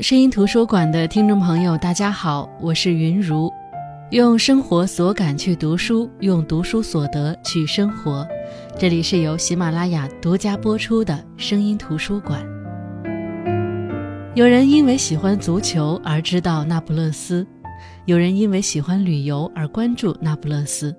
[0.00, 3.52] 声音图书馆的听众朋友，大家好，我是云如。
[4.10, 8.26] 用生活所感去读书，用读书所得去生活。
[8.78, 12.44] 这里是由喜马拉雅独家播出的声音图书馆。
[14.34, 17.46] 有人因为喜欢足球而知道那不勒斯，
[18.04, 20.94] 有人因为喜欢旅游而关注那不勒斯。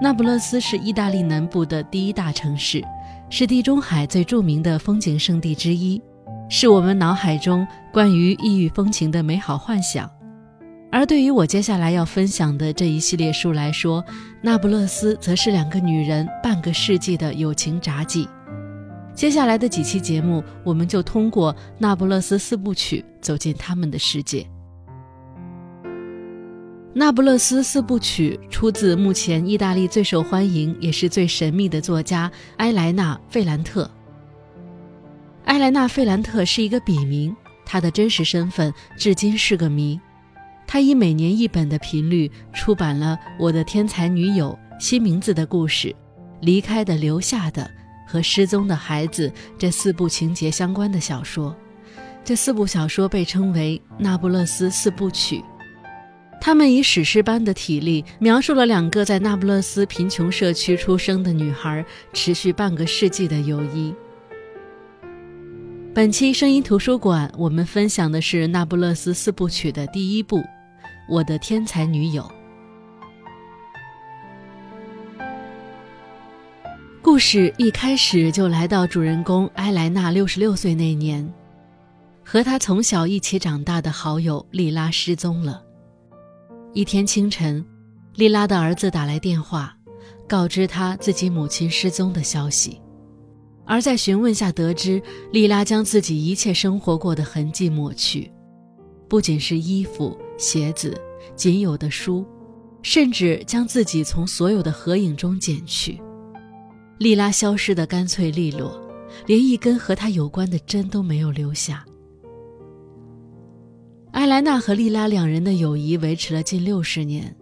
[0.00, 2.82] 那不勒斯是意大利南部的第一大城市，
[3.30, 6.00] 是地中海最著名的风景胜地之一。
[6.48, 10.08] 是我们脑海中关于异域风情的美好幻想，
[10.92, 14.04] 而对于我接下来要分享的这一系列书来说，
[14.40, 18.28] 那不勒斯则是两个女人半个世纪的友情札记。
[19.12, 24.42] 接下来的几期节目，我们就通过《那不勒斯四部曲》走进他们的世界。
[26.94, 33.90] 《那不勒斯四部曲》出自目前意大利最受欢迎也是最神秘的作家埃莱纳·费兰特。
[35.46, 39.98] 埃莱娜·费兰特是一个笔名，她的真实身份至今是个谜。
[40.66, 45.88] 她以每年一本的频率出版了《我的天才女友》《新名字的故事》
[46.40, 47.62] 《离开的留下的》
[48.10, 51.56] 和《失踪的孩子》这四部情节相关的小说。
[52.24, 55.36] 这四部小说被称为《那不勒斯四部曲》。
[56.40, 63.94] 他们以史诗般的体力描述了两个在那不勒斯贫穷社区出生的女孩持续半个世纪的友谊。
[65.96, 70.36] 本期声音图书馆，我们分享的是《那不勒斯四部曲》的第一部
[71.08, 72.30] 《我的天才女友》。
[77.00, 81.26] 故事一开始就来到主人公埃莱娜六十六岁那年，
[82.22, 85.62] 和她从小一起长大的好友莉拉失踪了。
[86.74, 87.64] 一天清晨，
[88.16, 89.74] 莉拉的儿子打来电话，
[90.28, 92.82] 告知他自己母亲失踪的消息。
[93.66, 98.30] 而在询问下得知，莉拉将自己一切生活过的痕迹抹去，
[99.08, 100.96] 不仅是衣服、鞋子、
[101.34, 102.24] 仅有的书，
[102.80, 106.00] 甚至将自己从所有的合影中剪去。
[106.98, 108.80] 莉拉消失的干脆利落，
[109.26, 111.84] 连一根和她有关的针都没有留下。
[114.12, 117.36] 埃莱娜和莉拉两人的友谊维持了近六十年，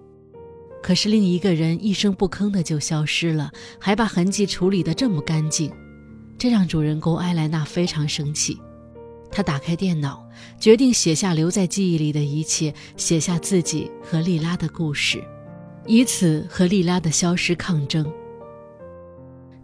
[0.83, 5.71] 可是另一个人一声不吭的就消失了，还把痕迹处理得这么干净。
[6.39, 8.59] 这让主人公埃莱娜非常生气，
[9.31, 10.23] 她打开电脑，
[10.61, 15.23] 决定写下留在记忆里的一切，写下自己和莉拉的故事，
[15.87, 18.05] 以此和莉拉的消失抗争。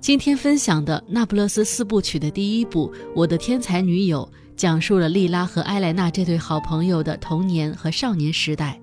[0.00, 4.26] 今天分享的《那不勒斯四部曲》的第一部《我的天才女友》，
[4.56, 8.80] 讲述了莉拉和埃莱娜这对好朋友的童年和少年时代。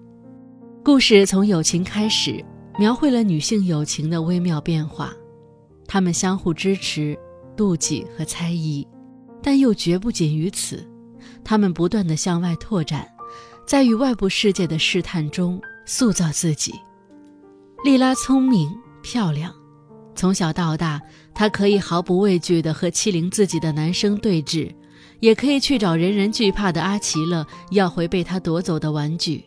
[0.83, 2.45] 故事从友情开始，
[2.77, 5.11] 描绘了女性友情的微妙变化，
[5.87, 7.17] 她们相互支持。
[7.57, 8.87] 妒忌和猜疑，
[9.41, 10.87] 但又绝不仅于此。
[11.43, 13.05] 他们不断地向外拓展，
[13.65, 16.73] 在与外部世界的试探中塑造自己。
[17.83, 18.69] 莉拉聪明
[19.01, 19.53] 漂亮，
[20.15, 21.01] 从小到大，
[21.33, 24.71] 她可以毫不畏惧地和欺凌自己的男生对峙，
[25.19, 29.43] 也可以去找人人惧怕的阿奇勒要回被他夺走的玩具。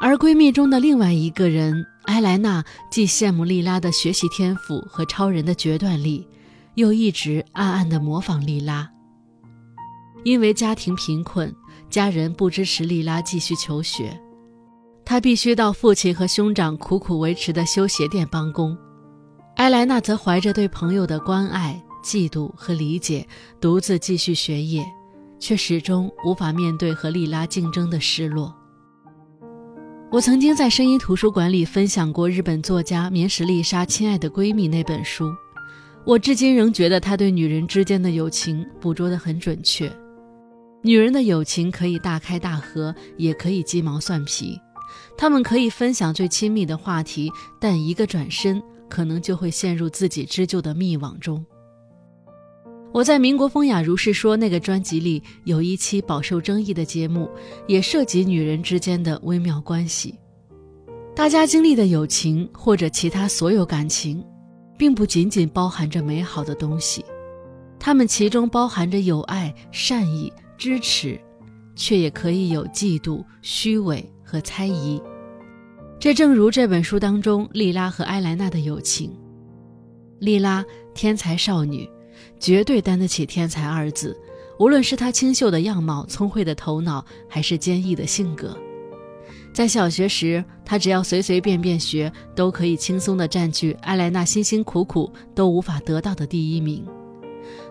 [0.00, 1.84] 而闺蜜中的另外一个人。
[2.08, 6.26] 埃莱娜既羡慕莉拉的学习天赋和超人的决断力，
[6.74, 8.90] 又一直暗暗地模仿莉拉。
[10.24, 11.54] 因为家庭贫困，
[11.90, 14.18] 家人不支持莉拉继续求学，
[15.04, 18.76] 她必须到父亲和兄长苦苦维持的修鞋店帮工。
[19.56, 23.28] 埃莱娜则怀着对朋友的关爱、嫉妒和理解，
[23.60, 24.82] 独自继续学业，
[25.38, 28.57] 却始终无法面对和莉拉竞争的失落。
[30.10, 35.30] 我曾经在声音图书馆里分享过日本作家棉石丽莎《亲爱的闺蜜》那本书，
[36.06, 39.92] 我至今仍觉得她对女人之间的友情捕捉得很准确。
[40.82, 44.58] 女人的友情可以大开大合，也可以鸡毛蒜皮，
[45.14, 47.30] 她们可以分享最亲密的话题，
[47.60, 51.44] 但一个转身，可能就会陷入自己织就的密网中。
[52.90, 57.28] 我在《民国风雅如是说》那个专辑里有一期饱受争议的节目，
[57.66, 60.14] 也涉及女人之间的微妙关系。
[61.14, 64.24] 大家经历的友情或者其他所有感情，
[64.78, 67.04] 并不仅仅包含着美好的东西，
[67.78, 71.20] 它们其中包含着友爱、善意、支持，
[71.76, 75.00] 却也可以有嫉妒、虚伪和猜疑。
[76.00, 79.12] 这正如这本书当中莉拉和埃莱娜的友情。
[80.20, 80.64] 莉拉，
[80.94, 81.88] 天才少女。
[82.38, 84.16] 绝对担得起“天才”二字，
[84.58, 88.56] 无论是她清秀的样貌、聪慧的头脑，还是坚毅的性格。
[89.52, 96.86] 在小学时，他只要随随便便学，都可以轻松地占据埃莱娜辛辛苦苦都无法得到的第一名。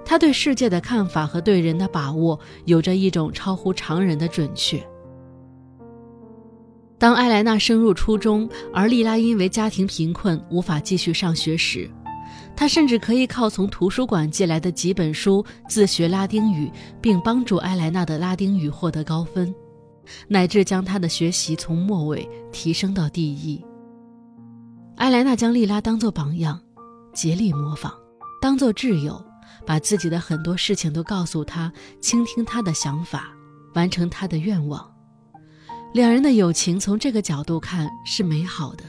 [0.04, 4.82] 他对世界的看法和对人的把握有着一种超乎常人的准确。
[6.98, 11.90] 当艾莱娜升入初中，而莉拉因为家庭贫困无法继续上学时，
[12.58, 19.54] 他甚至可以靠从图书馆借来的几本书自学拉丁语，并帮助艾莱娜的拉丁语获得高分，
[20.28, 23.64] 乃至将她的学习从末尾提升到第一。
[24.96, 26.60] 艾莱娜将莉拉当作榜样，
[27.14, 27.94] 竭力模仿，
[28.42, 29.24] 当作挚友，
[29.64, 31.72] 把自己的很多事情都告诉她，
[32.02, 33.26] 倾听她的想法，
[33.76, 34.92] 完成她的愿望。
[35.94, 38.84] 两人的友情从这个角度看是美好的，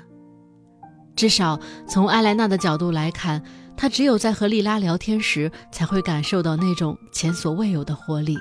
[1.15, 3.43] 至少从艾莱娜的角度来看，
[3.81, 8.37] 她只有在和莉拉聊天时，才会感受到那种前所未有的活力，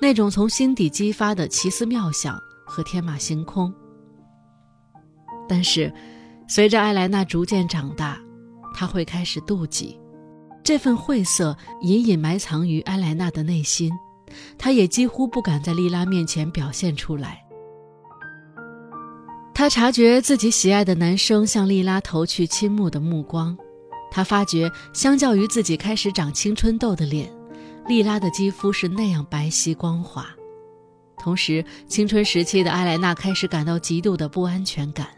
[0.00, 3.70] 那种从心底激发的奇思妙想和天马行空。
[5.46, 5.92] 但是，
[6.48, 8.18] 随着艾莱娜逐渐长大，
[8.74, 10.00] 她会开始妒忌，
[10.64, 13.92] 这份晦涩隐隐埋藏于艾莱娜的内心，
[14.56, 17.44] 她也几乎不敢在莉拉面前表现出来。
[19.52, 23.58] 他察觉自己喜爱的男生向莉拉投去倾慕的目光，
[24.10, 27.30] 他发觉相较于自己开始长青春痘的脸，
[27.86, 30.26] 莉拉的肌肤是那样白皙光滑。
[31.18, 35.08] 同时，青春时期的艾莱娜开始感到极度的不安全感，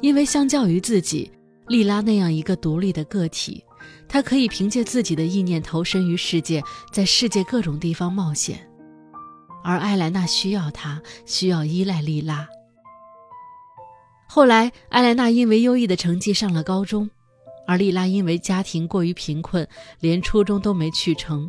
[0.00, 1.30] 因为相较于自己，
[1.68, 3.64] 莉拉那样一个独立的个体，
[4.08, 6.62] 她可以凭借自己的意念投身于世界，
[6.92, 8.68] 在世界各种地方冒险，
[9.62, 12.48] 而艾莱娜需要他，需要依赖莉拉。
[14.28, 17.08] 后来，艾莱娜因为优异的成绩上了高中，
[17.70, 19.64] 而莉拉因为家庭过于贫困，
[20.00, 21.48] 连初中都没去成。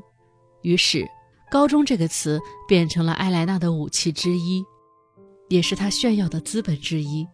[0.62, 1.04] 于是
[1.50, 4.64] ，“高中”这个词变成了艾莱娜的武器之一，
[5.50, 7.28] 也是她炫耀的资本之一。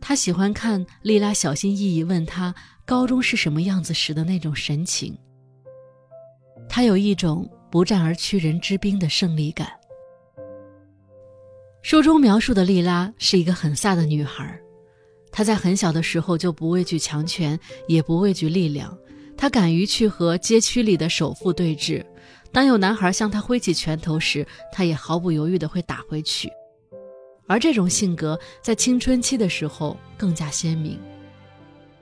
[0.00, 2.54] 她喜欢看莉拉小心翼翼问她
[2.86, 5.14] 高中是什么样子时的那种神情。
[6.66, 9.68] 她有一种不战而屈人之兵的胜利感。
[11.82, 14.58] 书中描述的莉拉是一个很飒的女孩。
[15.32, 18.96] 他在很小的时候就不畏惧强权，也不畏惧力量。
[19.36, 22.04] 他敢于去和街区里的首富对峙。
[22.52, 26.50] 当有男孩向他挥起拳头时，他也毫不犹豫地会打回去。
[27.46, 30.98] 而这种性格在青春期的时候更加鲜明。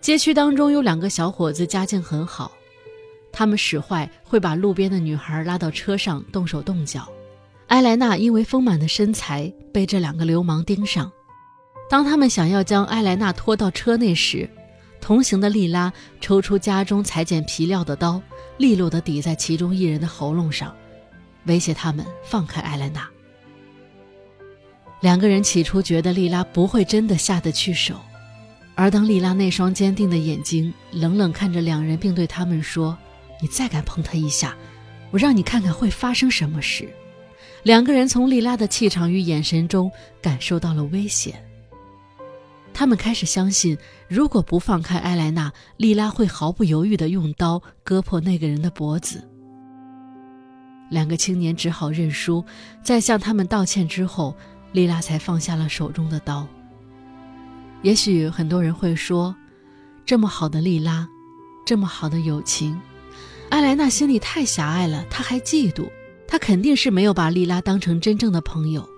[0.00, 2.52] 街区当中有两个小伙子，家境很好，
[3.30, 7.08] 他们使坏，会把路边的女孩拉到车上动手动脚。
[7.68, 11.12] 埃莱娜因为丰满的身材被这两个流氓盯上。
[11.88, 14.48] 当他们想要将埃莱娜拖到车内时，
[15.00, 18.20] 同行的莉拉抽出家中裁剪皮料的刀，
[18.58, 20.74] 利落地抵在其中一人的喉咙上，
[21.46, 23.08] 威胁他们放开埃莱娜。
[25.00, 27.94] 两个人起初觉得莉拉不会真的下得去手，
[28.74, 32.98] 而当莉拉那双坚定的眼睛冷冷看着两人，并对他们说
[33.40, 34.54] ：“你再敢碰他一下，
[35.10, 36.86] 我让你看看会发生什么事。”
[37.62, 41.42] 两个人从莉拉的气场与眼神中感受到了危险。
[42.78, 43.76] 他们开始相信，
[44.06, 49.28] 如果不放开埃莱娜，莉拉会毫不犹豫地用刀割破那个人的脖子。
[50.88, 52.44] 两个青年只好认输，
[52.80, 54.32] 在向他们道歉之后，
[54.70, 56.46] 莉拉才放下了手中的刀。
[57.82, 59.34] 也许很多人会说，
[60.06, 61.08] 这么好的莉拉，
[61.66, 62.80] 这么好的友情，
[63.50, 65.90] 埃莱娜心里太狭隘了，她还嫉妒，
[66.28, 68.88] 她肯定是没有把莉拉当成真正的朋友。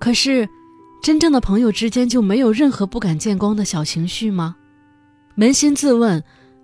[0.00, 0.48] 可是。
[1.02, 4.54] 真正的朋友之间就没有任何不敢见光的小情绪吗？
[5.36, 6.22] 扪心自问，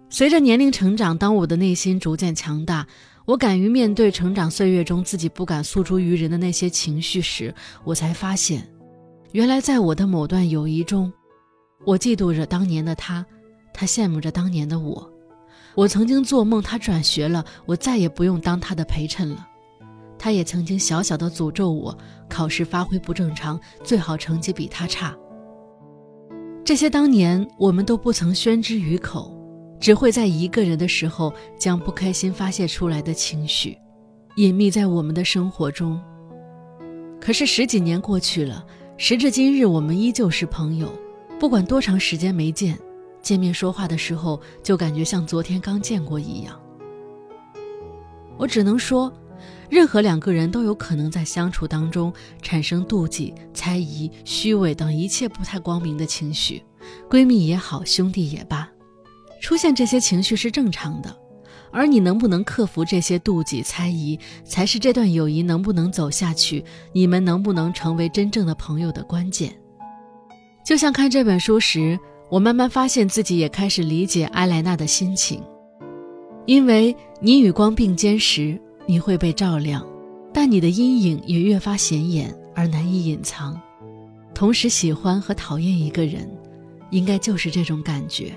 [0.09, 2.87] 随着年龄成长，当我的内心逐渐强大，
[3.25, 7.53] 我敢于面对成长岁月中自己不敢诉诸于人的那些情绪时，
[7.83, 8.65] 我才发现，
[9.33, 11.13] 原来在我的某段友谊中，
[11.85, 13.27] 我嫉妒着当年的他，
[13.75, 15.11] 他羡慕着当年的我。
[15.75, 19.48] 我曾经做梦他转学了，我再也不用当他的陪衬了。
[20.19, 21.97] 他也曾经小小的诅咒我
[22.29, 25.17] 考试发挥不正常，最好成绩比他差。
[26.65, 29.33] 这些当年我们都不曾宣之于口，
[29.81, 33.79] 只会在一个人的时候将不开心发泄出来的情绪，
[34.37, 35.99] 隐秘在我们的生活中。
[37.21, 40.93] 可是十几年过去了，时至今日，我们依旧是朋友。
[41.39, 42.79] 不管多长时间没见，
[43.23, 46.61] 见面说话的时候，就感觉像昨天刚见过一样。
[48.37, 49.13] 我只能说。
[49.69, 56.63] 任何两个人都有可能在相处当中产生妒忌、猜疑、虚伪等一切不太光明的情绪，
[57.11, 58.69] 闺蜜也好，兄弟也罢，
[59.41, 61.15] 出现这些情绪是正常的。
[61.71, 66.65] 而你能不能克服这些妒忌、猜疑，才是这段友谊能不能走下去，
[66.95, 69.53] 你们能不能成为真正的朋友的关键。
[70.65, 71.99] 就像看这本书时，
[72.31, 75.43] 我慢慢发现自己也开始理解埃莱娜的心情。
[76.47, 79.87] 因为你与光并肩时，你会被照亮，
[80.33, 83.61] 但你的阴影也越发显眼而难以隐藏。
[84.35, 86.27] 同时喜欢和讨厌一个人，
[86.91, 88.33] 应该就是这种感觉。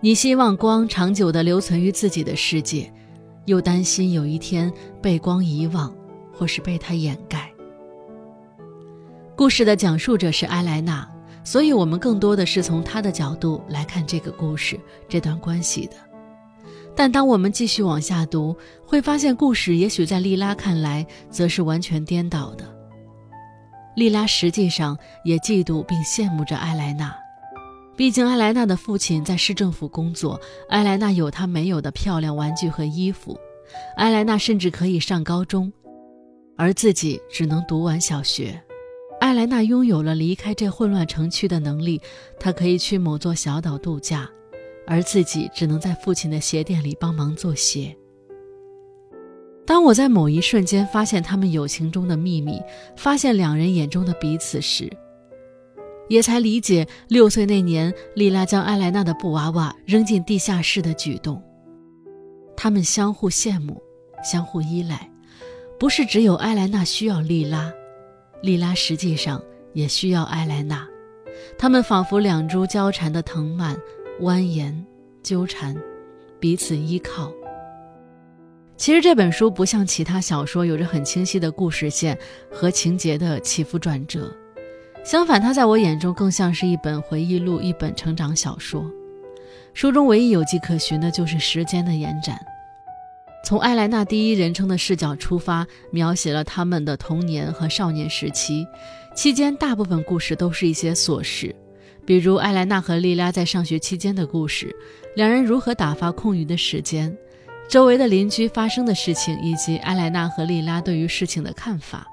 [0.00, 2.88] 你希望光长久地留存于自己的世界，
[3.46, 5.92] 又担心有一天被光遗忘，
[6.32, 7.52] 或是被它掩盖。
[9.34, 11.10] 故事的讲述者是埃莱娜，
[11.42, 15.96] 所以我们更多的是从她的角度来看这个故事、这段关系的。
[16.96, 22.64] 但当我们继续往下读，会发现故事也许在莉拉看来，则是完全颠倒的。
[23.94, 27.14] 莉拉实际上也嫉妒并羡慕着埃莱娜。
[27.96, 33.38] 毕竟，埃莱娜的父亲在市政府工作，埃莱娜有她没有的漂亮玩具和衣服，
[33.96, 35.72] 埃莱娜甚至可以上高中，
[36.56, 38.58] 而自己只能读完小学。
[39.20, 41.98] 埃莱娜拥有了离开这混乱城区的能力，
[42.38, 44.28] 她可以去某座小岛度假，
[44.86, 47.96] 而自己只能在父亲的鞋店里帮忙做鞋。
[49.66, 52.62] 当我在某一瞬间发现他们友情中的秘密，
[52.96, 54.88] 发现两人眼中的彼此时，
[56.08, 61.42] 也才理解六岁那年，莉拉将埃莱娜的布娃娃扔进地下室的举动。
[62.56, 63.82] 他们相互羡慕，
[64.22, 65.10] 相互依赖，
[65.80, 67.72] 不是只有埃莱娜需要莉拉，
[68.42, 69.42] 莉拉实际上
[69.74, 70.86] 也需要埃莱娜。
[71.58, 73.76] 他们仿佛两株交缠的藤蔓，
[74.20, 74.74] 蜿蜒
[75.22, 75.76] 纠缠，
[76.40, 77.30] 彼此依靠。
[78.78, 82.18] 其实这本书不像其他小说，有着很清晰的故事线
[82.50, 84.34] 和情节的起伏转折。
[85.04, 88.90] 相反，它在我眼中更像是一本回忆录，一本成长小说。
[89.74, 92.40] 书中唯一有迹可循的就是时间的延展，
[93.44, 98.66] 从艾莱娜第一人称的视角出发，描写了他们的童年和少年时期。
[99.14, 101.54] 期间大部分故事都是一些琐事，
[102.06, 104.74] 比如艾莱娜和莉拉在上学期间的故事，
[105.16, 107.14] 两人如何打发空余的时间，
[107.68, 112.06] 周围的邻居发生的事情，以及艾莱娜和莉拉对于事情的看法。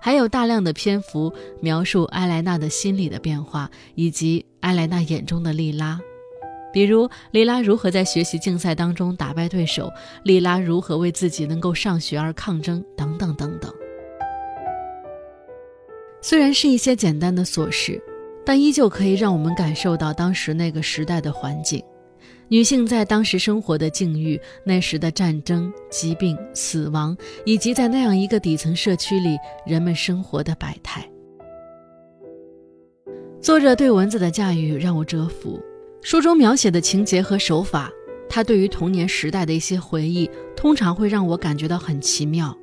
[0.00, 1.30] 还有大量的篇幅
[1.60, 6.00] 描述埃莱娜的心理的变化，以及埃莱娜眼中的莉拉，
[6.72, 9.92] 比如莉拉如何在学习竞赛当中打败对手，
[10.22, 13.70] 莉拉如何为自己能够上学而抗争，等等等等。
[16.22, 18.00] 虽然是一些简单的琐事，
[18.48, 21.84] 但依旧可以让我们感受到当时那个时代的环境。
[22.48, 27.14] 女性在当时生活的境遇，那时的战争、疾病、死亡，
[27.44, 29.36] 以及在那样一个底层社区里
[29.66, 31.06] 人们生活的百态。
[33.38, 35.60] 作者对文字的驾驭让我折服。
[36.00, 37.90] 书中描写的情节和手法，
[38.30, 42.56] 他对于童年时代的一些回忆，通常会让我感觉到很奇妙。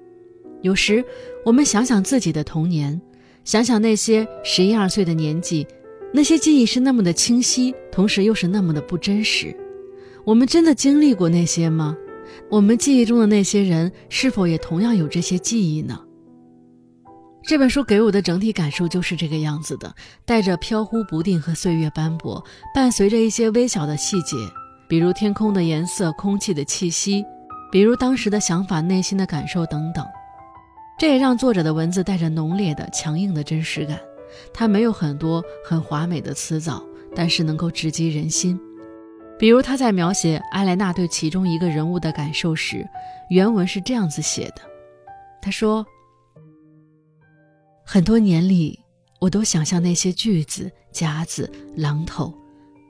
[0.63, 1.06] 有时，
[1.46, 3.00] 我们想想自己的童年，
[3.46, 5.66] 想想那些十一二岁的年纪，
[6.12, 9.56] 那些记忆是那么的清晰，同时又是那么的不真实。
[10.25, 11.96] 我们真的经历过那些吗？
[12.50, 16.02] 我们记忆中的那些人是否也同样有这些记忆呢？
[17.48, 19.94] 这本书给我的整体感受就是这个样子的，
[20.25, 24.36] 带着飘忽不定和岁月斑驳，伴随着一些微小的细节，
[24.90, 27.24] 比如天空的颜色、空气的气息，
[27.72, 30.04] 比如当时的想法、内心的感受等等。
[30.98, 34.00] 这也让作者的文字带着浓烈的、强硬的真实感。
[34.54, 36.84] 它没有很多很华美的词藻，
[37.16, 38.60] 但是能够直击人心。
[39.38, 42.88] 比如他在描写埃莱娜对其中一个人物的感受时，
[43.30, 44.62] 原文是这样子写的
[45.42, 45.86] ：“他说，
[47.86, 48.80] 很多年里，
[49.20, 52.34] 我都想象那些锯子、夹子、榔头，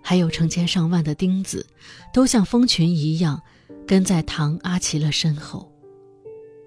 [0.03, 1.65] 还有成千上万的钉子，
[2.13, 3.41] 都像蜂群一样，
[3.87, 5.74] 跟在唐阿奇勒身后。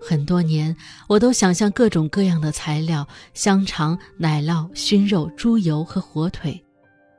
[0.00, 0.76] 很多年，
[1.08, 6.62] 我都想象各种各样的材料：香肠、奶酪、熏肉、猪油和火腿。”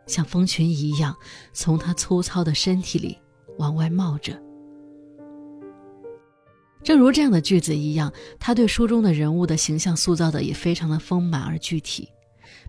[0.08, 1.16] 像蜂群一样，
[1.54, 3.18] 从他粗糙的身体里
[3.58, 4.42] 往外冒着。
[6.82, 12.08] 正如这样的句子一样，他对书中的人物的形象塑造的也非常的丰满而具体。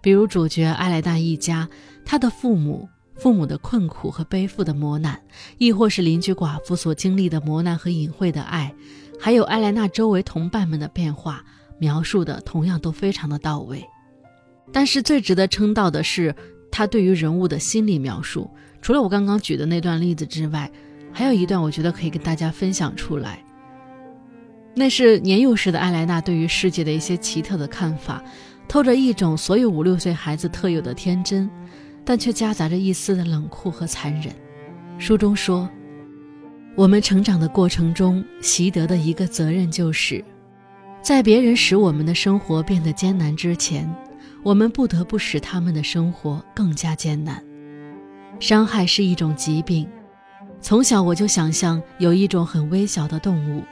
[0.02, 1.66] 比如主角艾莱娜一家，
[2.04, 5.22] 他的父母、父母的困苦和背负的磨难，
[5.58, 8.74] 亦或是邻居寡妇所经历的磨难和隐晦的爱，
[9.20, 11.44] 还有埃莱娜周围同伴们的变化，
[11.78, 13.84] 描述的同样都非常的到位。
[14.72, 16.34] 但是最值得称道的是。
[16.72, 18.48] 他对于人物的心理描述，
[18.80, 20.70] 除了我刚刚举的那段例子之外，
[21.12, 23.44] 还有一段我觉得可以跟大家分享出来。
[24.72, 28.22] 那是年幼时的艾莱娜对于世界的一些奇特的看法，
[28.68, 31.50] 透着一种所有五六岁孩子特有的天真，
[32.04, 34.32] 但却夹杂着一丝的冷酷和残忍。
[34.96, 35.68] 书中说，
[36.80, 40.24] 我们成长的过程中习得的一个责任，就是
[41.02, 43.86] 在别人使我们的生活变得艰难之前。
[44.42, 47.44] 我们不得不使他们的生活更加艰难。
[48.38, 49.86] 伤害是一种疾病，
[50.62, 53.62] 从小我就想象有一种很微小的动物，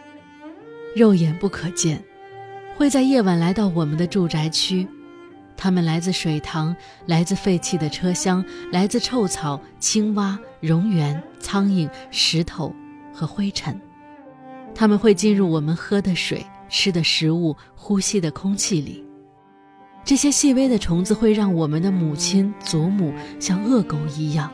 [0.94, 2.04] 肉眼不可见，
[2.76, 4.86] 会在夜晚来到我们的住宅区。
[5.56, 12.70] 它们来自水塘，来自废弃的车厢，来自臭草、青蛙、蝾螈、苍蝇、石头
[13.18, 13.80] 和灰尘。
[14.76, 19.04] 它们会进入我们喝的水、吃的食物、呼吸的空气里。
[20.04, 24.48] 这些细微的虫子会让我们的母亲、祖母像恶狗一样。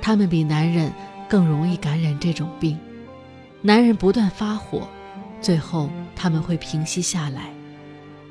[0.00, 0.92] 它们比男人
[1.28, 2.78] 更容易感染这种病。
[3.60, 4.88] 男人不断发火，
[5.40, 7.52] 最后他们会平息下来。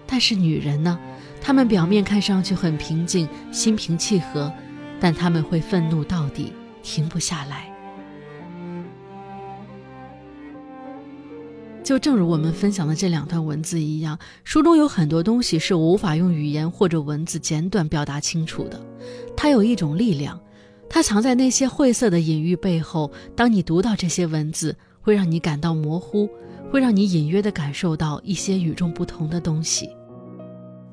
[0.08, 0.98] 但是女人呢？
[1.42, 4.52] 她们表面看上去很平静，心平气和，
[5.00, 7.69] 但他们会愤怒到底，停不下来。
[11.90, 18.80] 就正如我们分享的这两段文字一样，书中有很多东西是无法用语言或者文字简短表达清楚的。
[19.36, 20.40] 它有一种力量，
[20.88, 23.12] 它藏在那些晦涩的隐喻背后。
[23.36, 26.30] 当你读到这些文字，会让你感到模糊，
[26.72, 29.90] 会让你隐约地感受到一些与众不同的东西。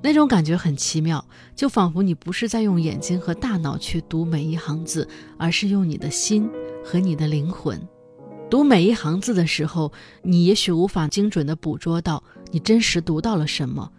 [0.00, 1.22] 那种感觉很奇妙，
[1.54, 6.48] 就仿佛你不是在用眼睛和大脑去读每一行字，而是用你的心
[6.82, 7.78] 和你的灵魂。
[8.48, 12.22] 读每一行字的时候，你也许无法精准地捕捉到
[12.52, 13.90] 你真实读到了什么，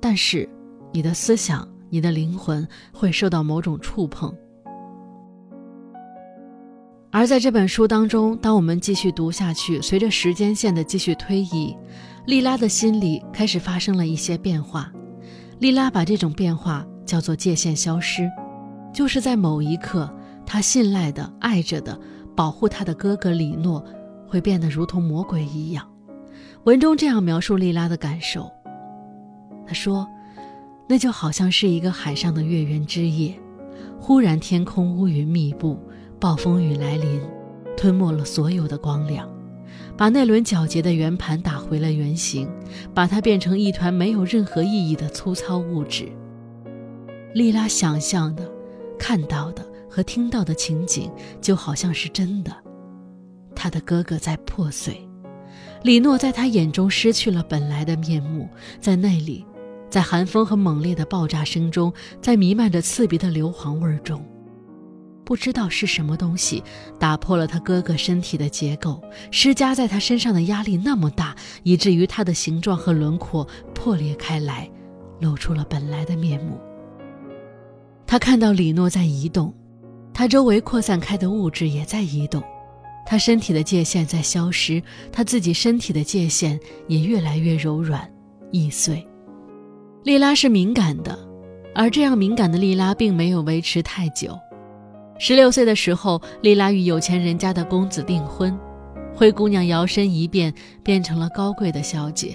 [0.00, 0.48] 但是
[0.92, 4.32] 你的思想、你的灵魂会受到某种触碰。
[7.10, 11.76] 而在这本书当中，当我们继续读下去，随着时间线的继续推移，
[12.26, 14.92] 莉拉的心里开始发生了一些变化。
[15.58, 18.30] 莉拉把这种变化叫做界限消失，
[18.94, 20.08] 就是在某一刻，
[20.46, 21.98] 她信赖的、爱着的、
[22.34, 23.84] 保护他的哥哥李诺，
[24.26, 25.86] 会变得如同魔鬼一样。
[26.64, 28.50] 文中这样描述莉拉的感受：
[29.66, 30.06] 他说，
[30.88, 33.34] 那就好像是一个海上的月圆之夜，
[33.98, 35.78] 忽然天空乌云密布，
[36.18, 37.20] 暴风雨来临，
[37.76, 39.28] 吞没了所有的光亮。
[39.96, 42.48] 把那轮皎洁的圆盘打回了原形，
[42.94, 46.08] 把它变成一团没有任何意义的粗糙物质。
[47.34, 48.50] 莉拉想象的、
[48.98, 52.56] 看到的和听到的情景就好像是真的。
[53.54, 55.06] 他的哥哥在破碎，
[55.82, 58.48] 李诺在他眼中失去了本来的面目，
[58.80, 59.44] 在那里，
[59.90, 64.24] 在寒风和猛烈的爆炸声中，在弥漫着刺鼻的硫磺味中。
[65.24, 66.60] 不知道是什么东西
[66.98, 69.00] 打破了他哥哥身体的结构，
[69.30, 74.68] 施加在他身上的压力那么大，以至于他的形状和轮廓破裂开来，
[75.20, 76.58] 露出了本来的面目。
[78.06, 79.54] 他看到李诺在移动，
[80.12, 82.42] 他周围扩散开的物质也在移动，
[83.06, 88.10] 他身体的界限在消失，他自己身体的界限也越来越柔软
[88.50, 89.06] 易碎。
[90.04, 91.18] 莉拉是敏感的，
[91.74, 94.38] 而这样敏感的莉拉并没有维持太久。
[95.18, 98.58] 十六岁的时候，丽拉与有钱人家的公子订婚，
[99.14, 102.34] 灰姑娘摇身一变变成了高贵的小姐，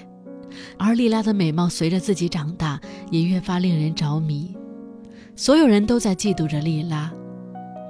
[0.78, 4.54] 而丽拉的美貌随着自己长大也越发令人着迷。
[5.34, 7.12] 所有人都在嫉妒着丽拉，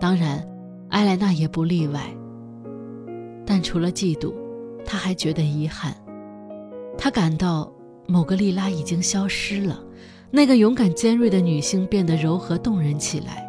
[0.00, 0.46] 当然，
[0.90, 2.00] 埃莱娜也不例外。
[3.44, 4.35] 但除了嫉妒，
[4.85, 5.94] 她还觉得遗憾，
[6.98, 7.72] 她感到
[8.06, 9.82] 某个莉拉已经消失了，
[10.30, 13.44] 那个勇敢尖锐的女性变得柔和动人起来。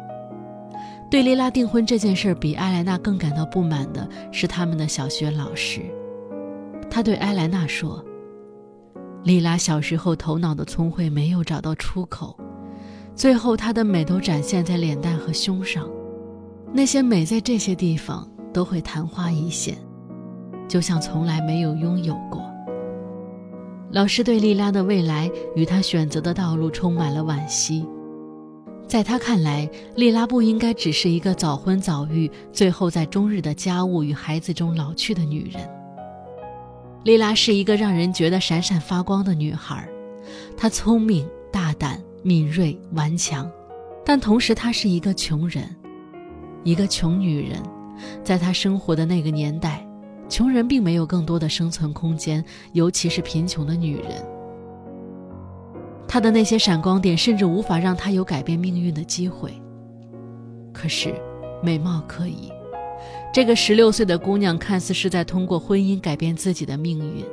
[1.10, 5.80] 对莉拉订婚这件事，比埃莱娜更感到不满的是他们的小学老师。
[6.90, 8.04] 他对埃莱娜说
[9.24, 12.38] ：“莉拉小时候头脑的聪慧没有找到出口，
[13.14, 15.88] 最后她的美都展现在脸蛋和胸上，
[16.72, 19.76] 那些美在这些地方都会昙花一现，
[20.68, 22.42] 就像从来没有拥有过。”
[23.90, 27.86] 老师对莉拉的未来与她选择的道路充满了惋惜。
[28.86, 35.62] 在他看来，莉拉不应该只是一个早婚早育、最后在终日的家务与孩子中老去的女人。
[37.04, 39.86] 莉拉是一个让人觉得闪闪发光的女孩，
[40.56, 43.50] 她聪明、大胆、敏锐、顽强，
[44.04, 45.64] 但同时她是一个穷人，
[46.64, 47.62] 一个穷女人。
[48.22, 49.84] 在她生活的那个年代，
[50.28, 54.24] 穷人并没有更多的生存空间，尤其是贫穷的女人。
[56.06, 59.52] 她的那些闪光点，甚至无法让她有改变命运的机会。
[60.72, 61.14] 可是，
[61.62, 62.52] 美貌可以。
[63.32, 67.24] 这个十六岁的姑娘看似是在通过婚姻改变自己的命运，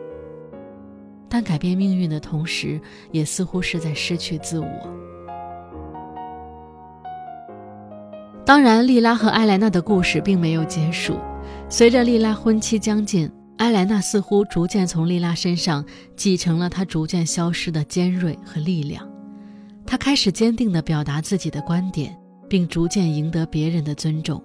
[1.30, 4.68] 但改变命运的同时，也似乎是在失去自我。
[8.46, 11.18] 当然，莉拉和埃莱娜的故事并没有结束。
[11.68, 13.30] 随着莉拉婚期将近。
[13.58, 15.86] 埃莱娜似乎逐渐从莉拉身上
[16.18, 19.10] 继承了她逐渐消失的尖锐和力量，
[19.86, 22.14] 她开始坚定地表达自己的观点，
[22.50, 24.44] 并逐渐赢得别人的尊重。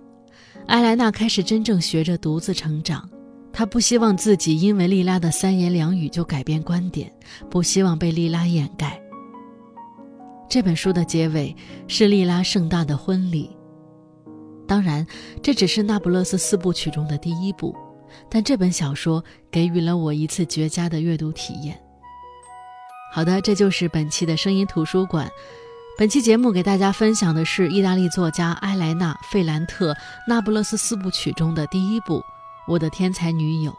[0.68, 3.10] 埃莱娜开始真正学着独自成长。
[3.52, 7.12] 她不希望自己因为莉拉的三言两语就改变观点，
[7.50, 9.02] 不希望被莉拉掩盖。
[10.48, 11.54] 这本书的结尾
[11.88, 13.50] 是莉拉盛大的婚礼。
[14.70, 15.04] 当然，
[15.42, 17.74] 这只是那不勒斯四部曲中的第一部，
[18.28, 21.76] 但这本小说给予了我一次绝佳的阅读体验。
[23.12, 25.28] 好的，这就是本期的声音图书馆。
[25.98, 29.92] 本期节目给大家分享的是意大利作家埃莱娜·费兰特
[30.28, 32.18] 《那不勒斯四部曲》中的第一部
[32.68, 33.72] 《我的天才女友》，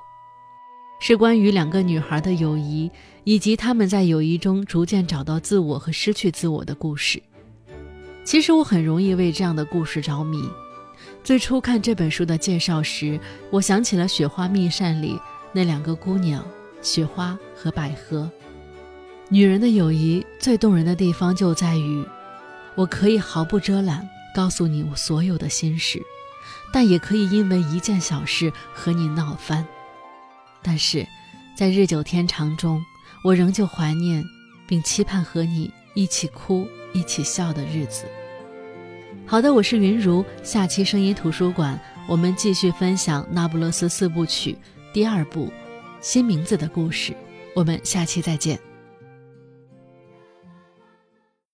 [0.99, 2.91] 是关于两个女孩的友谊
[3.23, 7.23] 以及她们在友谊中逐渐找到自我和失去自我的故事。
[8.25, 10.43] 其实我很容易为这样的故事着迷。
[11.23, 13.19] 最初看这本书的介绍时，
[13.51, 15.19] 我想起了《雪花秘扇》里
[15.53, 16.43] 那两个姑娘
[16.81, 18.29] 雪花和百合。
[19.29, 22.03] 女人的友谊最动人的地方就在于，
[22.75, 26.01] 我可以毫不遮拦告诉你我所有的心事，
[26.73, 29.65] 但也可以因为一件小事和你闹翻。
[30.63, 31.07] 但是，
[31.55, 32.83] 在日久天长中，
[33.23, 34.23] 我仍旧怀念
[34.67, 38.05] 并期盼和你一起哭、一起笑的日子。
[39.25, 40.25] 好的，我是云如。
[40.43, 44.51] 下期声音图书馆，我们继续分享《那不勒斯四部曲》
[44.93, 45.45] 第二部
[46.01, 47.13] 《新名字的故事》。
[47.55, 48.70] 我们下期再见。